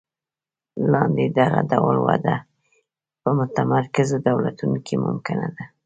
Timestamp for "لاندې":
0.91-1.25